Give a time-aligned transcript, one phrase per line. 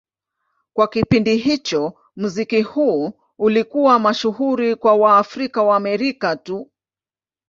[0.73, 6.71] Kwa kipindi hicho, muziki huu ulikuwa mashuhuri kwa Waafrika-Waamerika tu.